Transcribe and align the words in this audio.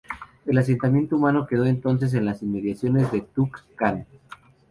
El 0.47 0.57
asentamiento 0.57 1.15
humano 1.15 1.45
quedó 1.45 1.67
entonces 1.67 2.15
en 2.15 2.25
las 2.25 2.41
inmediaciones 2.41 3.11
de 3.11 3.21
"Tuk 3.21 3.59
Caan". 3.75 4.07